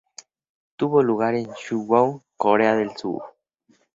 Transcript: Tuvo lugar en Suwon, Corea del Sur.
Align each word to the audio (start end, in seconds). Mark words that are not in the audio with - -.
Tuvo 0.77 1.03
lugar 1.03 1.35
en 1.35 1.51
Suwon, 1.55 2.23
Corea 2.35 2.73
del 2.75 2.97
Sur. 2.97 3.21